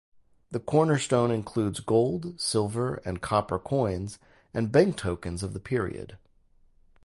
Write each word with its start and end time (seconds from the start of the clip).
The 0.49 0.59
cornerstone 0.59 1.29
includes 1.29 1.79
gold, 1.79 2.41
silver 2.41 2.95
and 3.05 3.21
copper 3.21 3.59
coins 3.59 4.17
and 4.51 4.71
bank 4.71 4.97
tokens 4.97 5.43
of 5.43 5.53
the 5.53 5.59
period. 5.59 6.17